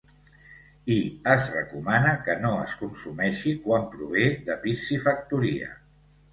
I 0.95 0.95
es 1.33 1.49
recomana 1.57 2.15
que 2.29 2.37
no 2.47 2.55
es 2.63 2.75
consumeixi 2.81 3.55
quan 3.69 3.87
prové 3.95 4.27
de 4.51 4.59
piscifactoria. 4.67 5.73